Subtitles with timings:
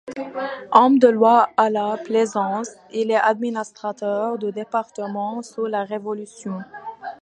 [0.71, 1.69] Homme de loi à
[2.03, 6.57] Plaisance, il est administrateur du département sous la Révolution.